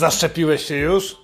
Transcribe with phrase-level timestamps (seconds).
[0.00, 1.16] Zaszczepiłeś się już?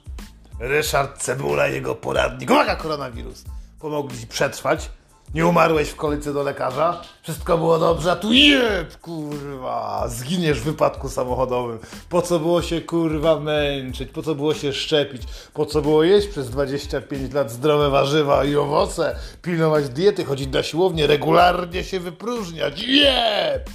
[0.61, 2.51] Ryszard Cebula i jego poradnik.
[2.51, 3.45] Uwaga, koronawirus!
[3.81, 4.91] Pomogli ci przetrwać.
[5.35, 7.03] Nie umarłeś w kolejce do lekarza.
[7.23, 10.05] Wszystko było dobrze, a tu jeb, kurwa!
[10.09, 11.79] Zginiesz w wypadku samochodowym.
[12.09, 14.11] Po co było się, kurwa, męczyć?
[14.11, 15.23] Po co było się szczepić?
[15.55, 19.17] Po co było jeść przez 25 lat zdrowe warzywa i owoce?
[19.43, 22.83] Pilnować diety, chodzić na siłownię, regularnie się wypróżniać.
[22.83, 23.71] Jeb!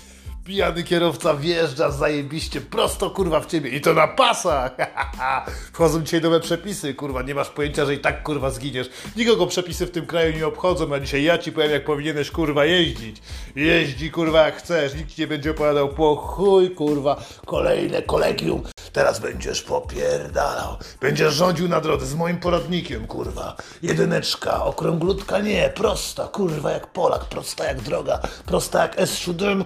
[0.45, 4.76] Pijany kierowca wjeżdża zajebiście prosto kurwa w ciebie i to na pasach.
[5.73, 8.90] Wchodzą dzisiaj nowe przepisy, kurwa, nie masz pojęcia, że i tak kurwa zginiesz.
[9.16, 12.66] Nikogo przepisy w tym kraju nie obchodzą, a dzisiaj ja ci powiem jak powinieneś kurwa
[12.66, 13.22] jeździć.
[13.55, 17.23] Jeździ kurwa jak chcesz, nikt ci nie będzie opowiadał po chuj kurwa.
[17.45, 20.78] Kolejne kolegium, teraz będziesz popierdalał.
[21.02, 23.55] Będziesz rządził na drodze z moim poradnikiem kurwa.
[23.81, 29.64] Jedyneczka, okrąglutka nie, prosta kurwa jak Polak, prosta jak droga, prosta jak S7,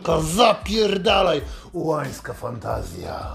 [0.65, 1.41] zapierdalaj.
[1.73, 3.33] Ułańska fantazja.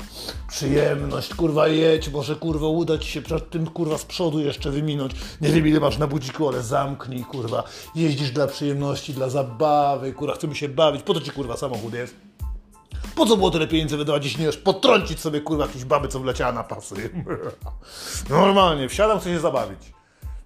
[0.49, 5.13] Przyjemność, kurwa jedź, może kurwa uda ci się przed tym kurwa z przodu jeszcze wyminąć.
[5.41, 7.65] Nie wiem ile masz na budziku, ale zamknij kurwa.
[7.95, 11.03] Jeździsz dla przyjemności, dla zabawy, kurwa, chcemy się bawić.
[11.03, 12.15] Po to ci kurwa samochód jest.
[13.15, 16.21] Po co było tyle pieniędzy wydawać, jeśli nie wiesz, potrącić sobie kurwa jakieś baby, co
[16.21, 17.11] wleciała na pasy.
[18.31, 20.00] Normalnie, wsiadam, chcę się zabawić.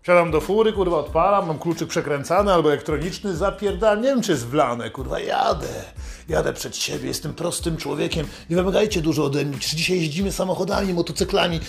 [0.04, 4.46] Wsiadam do fury, kurwa, odpalam, mam kluczyk przekręcany albo elektroniczny, zapierdalam, nie wiem czy jest
[4.46, 5.84] wlane, kurwa, jadę.
[6.28, 10.94] Jadę przed siebie, jestem prostym człowiekiem, nie wymagajcie dużo ode mnie, czy dzisiaj jeździmy samochodami,
[10.94, 11.60] motocyklami,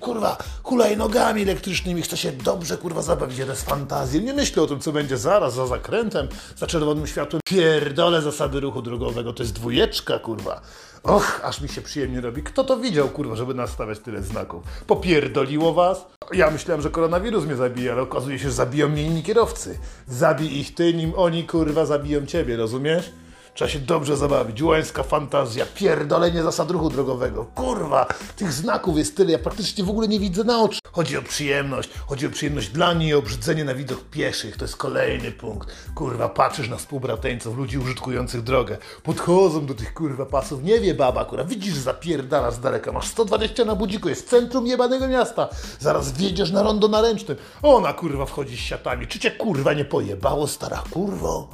[0.00, 4.80] kurwa, hulajnogami elektrycznymi, chcę się dobrze, kurwa, zabawić, jadę z fantazją, nie myślę o tym,
[4.80, 10.18] co będzie zaraz, za zakrętem, za czerwonym światłem, pierdolę zasady ruchu drogowego, to jest dwójeczka,
[10.18, 10.60] kurwa.
[11.02, 12.42] Och, aż mi się przyjemnie robi.
[12.42, 14.62] Kto to widział, kurwa, żeby nastawiać tyle znaków?
[14.86, 16.06] Popierdoliło was?
[16.32, 19.78] Ja myślałem, że koronawirus mnie zabije, ale okazuje się, że zabiją mnie inni kierowcy.
[20.08, 23.10] Zabij ich ty, nim oni, kurwa, zabiją ciebie, rozumiesz?
[23.58, 24.62] Trzeba się dobrze zabawić.
[24.62, 27.44] Łańska fantazja, pierdolenie zasad ruchu drogowego.
[27.44, 28.06] Kurwa,
[28.36, 30.80] tych znaków jest tyle, ja praktycznie w ogóle nie widzę na oczy.
[30.92, 34.56] Chodzi o przyjemność, chodzi o przyjemność dla niej i obrzydzenie na widok pieszych.
[34.56, 35.68] To jest kolejny punkt.
[35.94, 38.78] Kurwa, patrzysz na współbrateńców, ludzi użytkujących drogę.
[39.02, 42.92] Podchodzą do tych kurwa pasów, nie wie baba, kurwa, widzisz, zapierdala z daleka.
[42.92, 45.48] Masz 120 na budziku, jest centrum jebanego miasta.
[45.80, 47.36] Zaraz wjedziesz na rondo na ręcznym.
[47.62, 49.06] Ona kurwa wchodzi z siatami.
[49.06, 51.48] Czy cię kurwa nie pojebało, stara kurwo?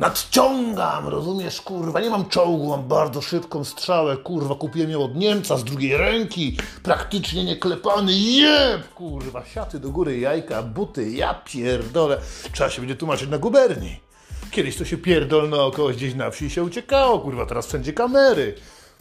[0.00, 5.56] Nadciągam, rozumiesz, kurwa, nie mam czołgu, mam bardzo szybką strzałę, kurwa, kupiłem ją od Niemca
[5.56, 12.20] z drugiej ręki, praktycznie nieklepany, jeb, kurwa, siaty do góry, jajka, buty, ja pierdolę,
[12.52, 14.00] trzeba się będzie tłumaczyć na guberni.
[14.50, 18.54] Kiedyś to się pierdol naokoło gdzieś na wsi się uciekało, kurwa, teraz wszędzie kamery.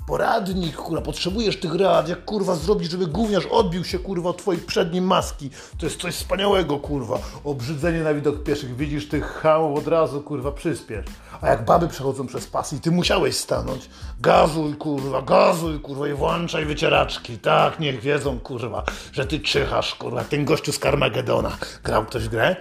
[0.09, 4.61] Poradnik, kurwa, potrzebujesz tych rad, jak kurwa zrobić, żeby gówniarz odbił się kurwa od twojej
[4.61, 5.49] przedniej maski.
[5.77, 7.19] To jest coś wspaniałego, kurwa.
[7.43, 11.05] Obrzydzenie na widok pieszych, widzisz tych hamów od razu, kurwa, przyspiesz.
[11.41, 16.13] A jak baby przechodzą przez pas i ty musiałeś stanąć, gazuj, kurwa, gazuj, kurwa, i
[16.13, 17.37] włączaj wycieraczki.
[17.37, 21.57] Tak, niech wiedzą, kurwa, że ty czyhasz, kurwa, ten gościu z Carmagedona.
[21.83, 22.55] Grał ktoś w grę?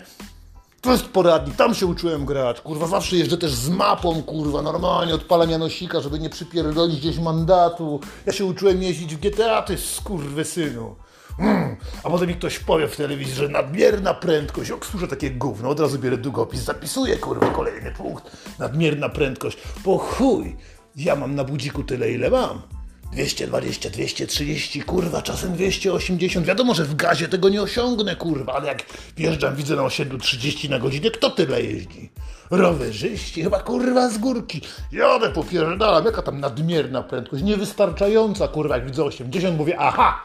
[0.80, 5.14] To jest poradnik, tam się uczyłem grać, kurwa, zawsze jeżdżę też z mapą, kurwa, normalnie
[5.14, 8.00] odpalam Janosika, żeby nie przypierdolić gdzieś mandatu.
[8.26, 10.96] Ja się uczyłem jeździć w GTA, ty skurwysynu.
[11.38, 11.76] Mm.
[12.04, 15.98] A potem mi ktoś powie w telewizji, że nadmierna prędkość, słyszę takie gówno, od razu
[15.98, 18.36] biorę długopis, zapisuję, kurwa, kolejny punkt.
[18.58, 20.56] Nadmierna prędkość, po chuj,
[20.96, 22.77] ja mam na budziku tyle, ile mam.
[23.12, 26.46] 220, 230, kurwa, czasem 280.
[26.46, 28.82] Wiadomo, że w gazie tego nie osiągnę, kurwa, ale jak
[29.16, 32.10] wjeżdżam, widzę na osiedlu 30 na godzinę, kto tyle jeździ?
[32.50, 34.60] Rowerzyści, chyba kurwa z górki.
[34.92, 40.22] Jadę, popierdalam, jaka tam nadmierna prędkość, niewystarczająca, kurwa, jak widzę 80, mówię, aha,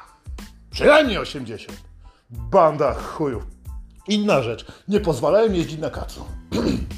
[0.71, 1.77] przynajmniej 80.
[2.29, 3.43] Banda chujów.
[4.07, 6.25] Inna rzecz, nie pozwalałem jeździć na kacu.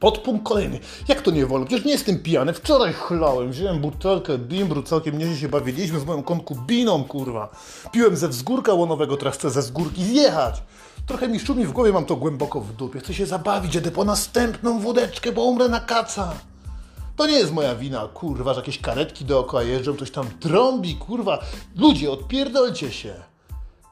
[0.00, 0.78] Podpunkt kolejny.
[1.08, 1.66] Jak to nie wolno?
[1.66, 2.52] Przecież nie jestem pijany.
[2.52, 3.50] Wczoraj chlałem.
[3.50, 7.48] Wziąłem butelkę bimbru, całkiem nieźle się bawiliśmy z moją konkubiną, kurwa.
[7.92, 10.62] Piłem ze wzgórka łonowego, teraz chcę ze wzgórki zjechać.
[11.06, 13.00] Trochę mi szumi w głowie, mam to głęboko w dupie.
[13.00, 16.32] Chcę się zabawić, jedę po następną wódeczkę, bo umrę na kaca.
[17.16, 21.38] To nie jest moja wina, kurwa, że jakieś karetki dookoła jeżdżą, ktoś tam trąbi, kurwa.
[21.76, 23.14] Ludzie, odpierdolcie się.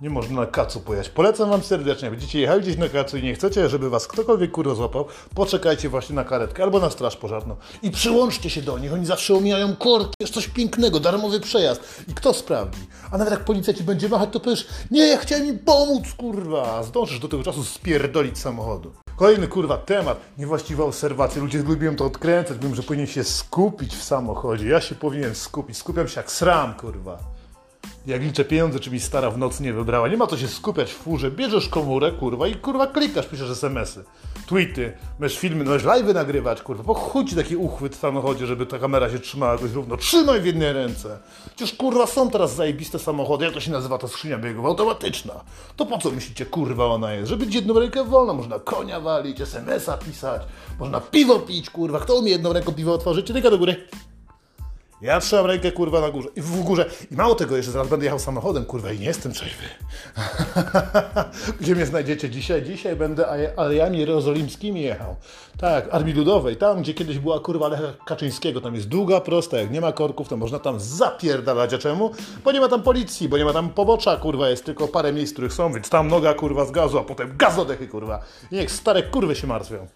[0.00, 1.08] Nie można na kacu pojechać.
[1.08, 2.10] Polecam wam serdecznie.
[2.10, 5.04] Będziecie jechali gdzieś na kacu i nie chcecie, żeby was ktokolwiek kurwa złapał,
[5.34, 7.56] poczekajcie właśnie na karetkę albo na straż pożarną.
[7.82, 8.92] I przyłączcie się do nich.
[8.92, 10.14] Oni zawsze omijają korki.
[10.20, 12.04] Jest coś pięknego, darmowy przejazd.
[12.08, 12.80] I kto sprawdzi?
[13.12, 16.82] A nawet jak policjanci będzie machać, to powiesz, nie, ja chciałem im pomóc, kurwa.
[16.82, 18.92] Zdążysz do tego czasu spierdolić samochodu.
[19.16, 21.42] Kolejny kurwa temat, niewłaściwa obserwacja.
[21.42, 24.68] Ludzie lubią to odkręcać, mówią, że powinien się skupić w samochodzie.
[24.68, 25.76] Ja się powinien skupić.
[25.76, 27.35] Skupiam się jak sram, kurwa.
[28.06, 30.08] Jak liczę pieniądze, czy mi stara w nocy nie wybrała.
[30.08, 31.30] Nie ma co się skupiać w furze.
[31.30, 34.04] Bierzesz komórę, kurwa, i kurwa klikasz, piszesz smsy,
[34.46, 36.84] tweety, możesz filmy, możesz live'y nagrywać, kurwa.
[36.84, 39.96] Po chuj ci taki uchwyt w samochodzie, żeby ta kamera się trzymała jakoś równo.
[39.96, 41.18] Trzymaj w jednej ręce.
[41.56, 45.34] Przecież kurwa są teraz zajebiste samochody, jak to się nazywa ta skrzynia biegów, automatyczna.
[45.76, 47.28] To po co myślicie, kurwa, ona jest?
[47.28, 50.42] Żeby jedną rękę wolną, można konia walić, smsa pisać,
[50.78, 52.00] można piwo pić, kurwa.
[52.00, 53.30] Kto umie jedną ręką piwo otworzyć?
[53.30, 53.88] Ręka do góry.
[55.00, 56.28] Ja trzymam rękę kurwa na górze.
[56.36, 56.90] I w górze.
[57.10, 59.64] I mało tego, jeszcze zaraz będę jechał samochodem, kurwa, i nie jestem trzeźwy.
[61.60, 62.62] Gdzie mnie znajdziecie dzisiaj?
[62.62, 65.16] Dzisiaj będę alejami jerozolimskimi jechał.
[65.58, 68.60] Tak, Armii Ludowej, tam gdzie kiedyś była kurwa Lecha Kaczyńskiego.
[68.60, 71.74] Tam jest długa, prosta, jak nie ma korków, to można tam zapierdalać.
[71.74, 72.10] A czemu?
[72.44, 75.32] Bo nie ma tam policji, bo nie ma tam pobocza, kurwa, jest tylko parę miejsc,
[75.32, 78.20] których są, więc tam noga kurwa z gazu, a potem gazodechy, kurwa.
[78.50, 79.86] I niech stare kurwy się martwią.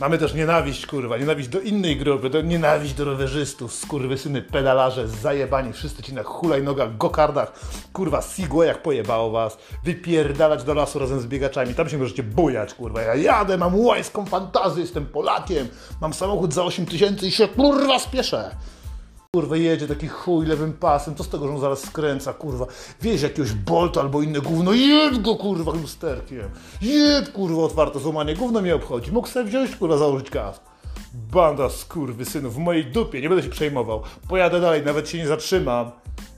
[0.00, 5.72] Mamy też nienawiść, kurwa, nienawiść do innej grupy, do, nienawiść do rowerzystów, skurwysyny, pedalarze, zajebani,
[5.72, 7.52] wszyscy ci na hulajnogach, gokardach,
[7.92, 8.22] kurwa,
[8.64, 13.14] jak pojebało was, wypierdalać do lasu razem z biegaczami, tam się możecie bujać, kurwa, ja
[13.14, 15.68] jadę, mam łańską fantazję, jestem Polakiem,
[16.00, 18.56] mam samochód za 8 tysięcy i się, kurwa, spieszę.
[19.36, 22.66] Kurwa, jedzie taki chuj lewym pasem, co z tego, że on zaraz skręca, kurwa.
[23.02, 26.50] Wieź jakiegoś bolta albo inne gówno, jedź go, kurwa, lusterkiem.
[26.82, 29.12] Jedź, kurwa, otwarte złamanie, gówno mnie obchodzi.
[29.12, 30.62] Mógł sobie wziąć, kurwa, założyć kask.
[31.32, 31.68] Banda
[32.24, 34.02] synów, w mojej dupie, nie będę się przejmował.
[34.28, 35.90] Pojadę dalej, nawet się nie zatrzymam.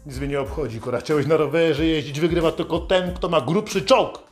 [0.06, 1.00] Nic mnie nie obchodzi, kurwa.
[1.00, 4.27] Chciałeś na rowerze jeździć, wygrywa tylko ten, kto ma grubszy czołg.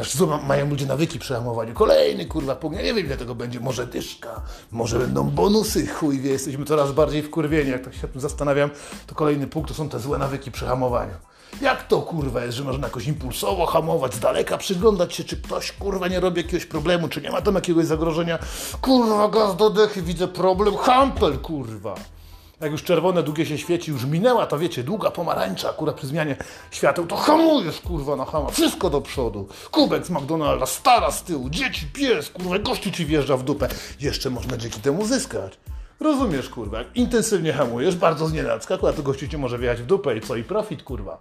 [0.00, 1.74] Mm, też co mają ludzie nawyki przy hamowaniu.
[1.74, 2.56] Kolejny kurwa.
[2.72, 3.60] Ja nie wiem ile tego będzie.
[3.60, 5.86] Może dyszka, może będą bonusy.
[5.86, 7.70] Chuj wie, jesteśmy coraz bardziej wkurwieni.
[7.70, 8.70] Jak tak się tym zastanawiam,
[9.06, 11.14] to kolejny punkt to są te złe nawyki przy hamowaniu.
[11.60, 15.72] Jak to kurwa jest, że można jakoś impulsowo hamować, z daleka przyglądać się, czy ktoś
[15.72, 18.38] kurwa nie robi jakiegoś problemu, czy nie ma tam jakiegoś zagrożenia.
[18.80, 21.94] Kurwa, gaz do dechy, widzę problem, hampel kurwa
[22.60, 26.36] jak już czerwone długie się świeci, już minęła ta, wiecie, długa pomarańcza akurat przy zmianie
[26.70, 29.48] świateł, to hamujesz, kurwa, na hama, wszystko do przodu.
[29.70, 33.68] Kubek z McDonalda, stara z tyłu, dzieci, pies, kurwa, gościu ci wjeżdża w dupę.
[34.00, 35.58] Jeszcze można dzięki temu zyskać.
[36.00, 40.16] Rozumiesz, kurwa, jak intensywnie hamujesz, bardzo znienacka, akurat to gościu ci może wjechać w dupę
[40.16, 41.18] i co, i profit, kurwa.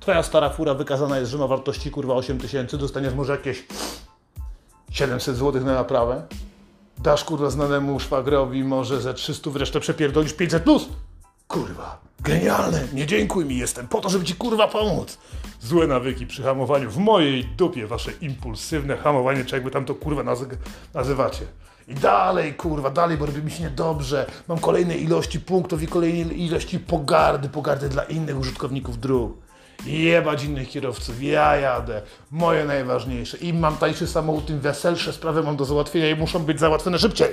[0.00, 3.64] Twoja stara fura wykazana jest, że ma wartości, kurwa, 8 tysięcy, dostaniesz może jakieś
[4.90, 6.22] 700 zł na naprawę
[6.98, 10.88] dasz kurwa znanemu szwagrowi może ze 300 wreszcie przepierdolisz 500 plus.
[11.48, 15.18] Kurwa, genialne, nie dziękuj mi, jestem po to, żeby ci kurwa pomóc.
[15.60, 20.22] Złe nawyki przy hamowaniu, w mojej dupie wasze impulsywne hamowanie, czy jakby tam to kurwa
[20.22, 20.46] nazy
[20.94, 21.46] nazywacie.
[21.88, 24.26] I dalej, kurwa, dalej, bo robi mi się niedobrze.
[24.48, 29.45] Mam kolejne ilości punktów i kolejne ilości pogardy, pogardy dla innych użytkowników dróg.
[29.86, 33.36] Jebać innych kierowców, ja jadę, moje najważniejsze.
[33.36, 37.28] Im mam tańszy samochód, tym weselsze sprawy mam do załatwienia i muszą być załatwione szybciej.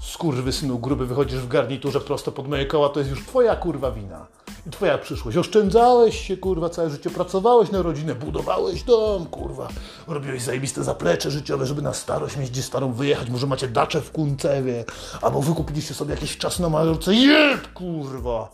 [0.00, 3.90] Skurwy synu gruby, wychodzisz w garniturze prosto pod moje koła, to jest już twoja kurwa
[3.90, 4.26] wina.
[4.66, 5.36] I twoja przyszłość.
[5.36, 9.68] Oszczędzałeś się, kurwa, całe życie, pracowałeś na rodzinę, budowałeś dom, kurwa.
[10.08, 13.30] Robiłeś zajebiste zaplecze życiowe, żeby na starość mieć gdzie starą wyjechać.
[13.30, 14.84] Może macie dacze w Kuncewie,
[15.22, 17.14] albo wykupiliście sobie jakieś czas na Majorce.
[17.14, 18.48] Jeb, kurwa.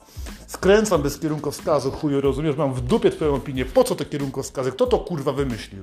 [0.46, 2.56] Skręcam bez kierunkowskazu, chuju, rozumiesz?
[2.56, 3.64] Mam w dupie twoją opinię.
[3.64, 4.72] Po co te kierunkowskazy?
[4.72, 5.82] Kto to kurwa wymyślił?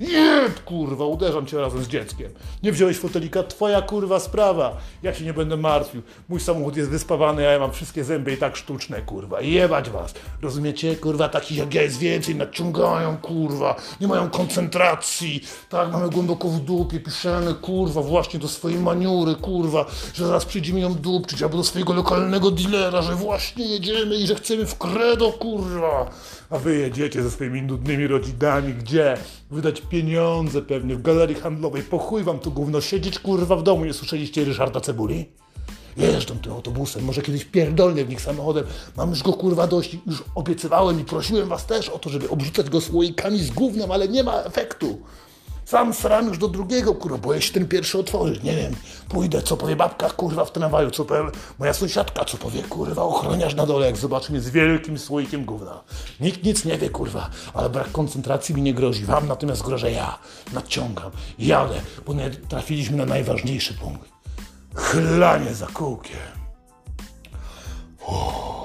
[0.00, 2.32] Jeb, kurwa, uderzam cię razem z dzieckiem.
[2.62, 4.76] Nie wziąłeś fotelika, twoja kurwa sprawa.
[5.02, 6.02] Ja się nie będę martwił.
[6.28, 9.40] Mój samochód jest wyspawany, a ja mam wszystkie zęby i tak sztuczne, kurwa.
[9.40, 10.14] Jebać was.
[10.42, 10.96] Rozumiecie?
[10.96, 13.76] Kurwa, takich jak ja jest więcej, nadciągają, kurwa.
[14.00, 15.40] Nie mają koncentracji.
[15.68, 20.72] Tak, mamy głęboko w dupie, piszemy, kurwa, właśnie do swojej maniury, kurwa, że zaraz przyjdzie
[20.72, 24.78] mi ją dupczyć, albo do swojego lokalnego dealera, że właśnie jedziemy i że chcemy w
[24.78, 26.10] credo, kurwa.
[26.50, 29.16] A wy jedziecie ze swoimi nudnymi rodzinami, gdzie?
[29.52, 31.82] Wydać pieniądze pewnie w galerii handlowej.
[31.82, 33.84] Po chuj wam tu gówno siedzieć, kurwa, w domu.
[33.84, 35.28] Nie słyszeliście Ryszarda Cebuli?
[35.96, 38.64] Jeżdżą tym autobusem, może kiedyś pierdolnie w nich samochodem.
[38.96, 42.70] Mam już go kurwa dość, już obiecywałem i prosiłem was też o to, żeby obrzucać
[42.70, 44.98] go słoikami z gównem, ale nie ma efektu.
[45.72, 48.76] Sam sram już do drugiego, kurwa, boję się ten pierwszy otworzyć, nie wiem.
[49.08, 51.20] Pójdę, co powie babka, kurwa, w tramwaju, co powie
[51.58, 55.80] moja sąsiadka, co powie, kurwa, ochroniarz na dole, jak zobaczy mnie z wielkim słoikiem gówna.
[56.20, 59.04] Nikt nic nie wie, kurwa, ale brak koncentracji mi nie grozi.
[59.04, 60.18] Wam natomiast grożę ja.
[60.52, 64.08] Nadciągam, jadę, bo nie trafiliśmy na najważniejszy punkt.
[64.74, 66.16] Chlanie za kółkiem.
[68.08, 68.61] Uff.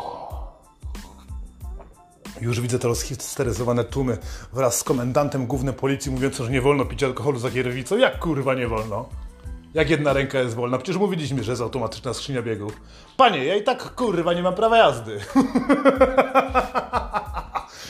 [2.41, 4.17] Już widzę te rozhisteryzowane tłumy
[4.53, 7.98] wraz z komendantem głównej policji mówiącym, że nie wolno pić alkoholu za kierownicą.
[7.98, 9.10] Jak kurwa nie wolno?
[9.74, 10.77] Jak jedna ręka jest wolna?
[10.77, 12.82] Przecież mówiliśmy, że jest automatyczna skrzynia biegów.
[13.17, 15.20] Panie, ja i tak kurwa nie mam prawa jazdy.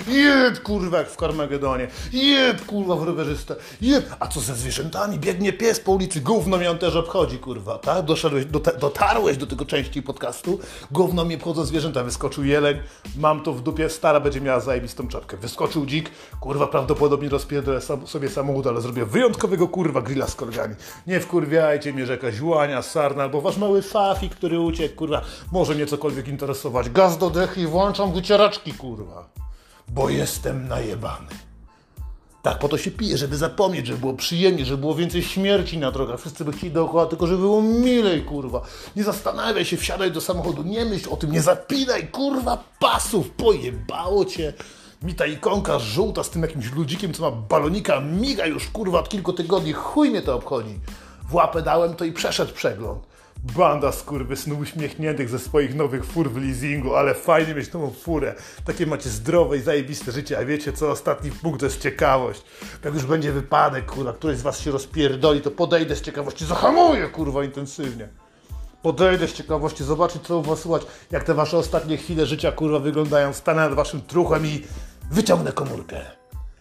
[0.08, 1.88] Jeb, kurwa, jak w Karmagedonie.
[2.14, 3.56] Jeb, kurwa, w rowerzystę.
[3.82, 4.16] Jeb.
[4.20, 5.20] A co ze zwierzętami?
[5.20, 8.06] Biegnie pies po ulicy, gówno mnie on też obchodzi, kurwa, tak?
[8.06, 10.60] Doszedłeś, dota- dotarłeś do tego części podcastu,
[10.92, 12.04] gówno mnie obchodzą zwierzęta.
[12.04, 12.78] Wyskoczył jeleń,
[13.18, 15.38] mam to w dupie, stara będzie miała zajebistą czapkę.
[15.38, 20.76] Wyskoczył dzik, kurwa, prawdopodobnie rozpierdolę sam, sobie samochód, ale zrobię wyjątkowego, kurwa, grilla z korgami.
[21.08, 25.22] Nie wkurwiajcie mnie, że jakaś łania, sarna, albo wasz mały fafik, który uciekł, kurwa,
[25.52, 26.90] może mnie cokolwiek interesować.
[26.90, 29.30] Gaz do dechy i włączam wycieraczki, kurwa.
[29.88, 31.48] Bo jestem najebany.
[32.48, 35.92] Tak, po to się pije, żeby zapomnieć, żeby było przyjemnie, żeby było więcej śmierci na
[35.92, 36.20] drogach.
[36.20, 38.62] Wszyscy by chcieli dookoła, tylko żeby było milej, kurwa.
[38.96, 44.26] Nie zastanawiaj się, wsiadaj do samochodu, nie myśl o tym, nie zapinaj, kurwa, pasów, pojebało
[44.26, 44.54] cię.
[45.02, 49.10] Mi ta ikonka żółta z tym jakimś ludzikiem, co ma balonika, miga już, kurwa, od
[49.10, 50.80] kilku tygodni, chuj mnie to obchodzi.
[51.30, 53.04] W łapę dałem to i przeszedł przegląd.
[53.44, 58.36] Banda skurwysnów uśmiechniętych ze swoich nowych fur w leasingu, ale fajnie mieć nową furę.
[58.66, 60.92] Takie macie zdrowe i zajebiste życie, a wiecie co?
[60.92, 62.42] Ostatni punkt to jest ciekawość.
[62.84, 67.08] Jak już będzie wypadek, kurwa, któryś z was się rozpierdoli, to podejdę z ciekawości, zahamuję,
[67.08, 68.08] kurwa, intensywnie.
[68.82, 72.80] Podejdę z ciekawości, zobaczyć co u was słychać, jak te wasze ostatnie chwile życia, kurwa,
[72.80, 73.34] wyglądają.
[73.34, 74.64] Stanę nad waszym truchem i
[75.12, 76.02] wyciągnę komórkę.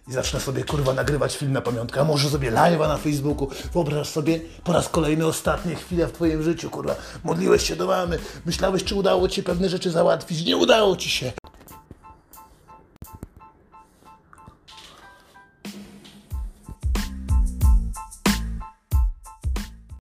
[0.09, 3.51] I zacznę sobie, kurwa, nagrywać film na pamiątkę, a może sobie live'a na Facebooku.
[3.73, 6.95] Wyobraź sobie po raz kolejny ostatnie chwile w twoim życiu, kurwa.
[7.25, 10.45] Modliłeś się do mamy, myślałeś, czy udało ci się pewne rzeczy załatwić.
[10.45, 11.33] Nie udało ci się.